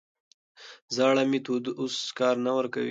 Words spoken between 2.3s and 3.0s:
نه ورکوي.